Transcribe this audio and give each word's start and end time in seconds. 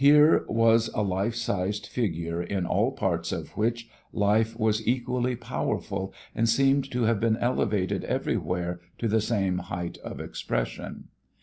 Here 0.03 0.45
was 0.47 0.89
a 0.95 1.03
life 1.03 1.35
sized 1.35 1.85
figure 1.85 2.41
in 2.41 2.65
all 2.65 2.91
parts 2.91 3.31
of 3.31 3.49
which 3.55 3.87
life 4.11 4.59
was 4.59 4.87
equally 4.87 5.35
powerful 5.35 6.11
and 6.33 6.49
seemed 6.49 6.89
to 6.89 7.03
have 7.03 7.19
been 7.19 7.37
elevated 7.37 8.03
everywhere 8.05 8.79
to 8.97 9.07
the 9.07 9.21
same 9.21 9.59
height 9.59 9.99
of 9.99 10.19
expression. 10.19 11.09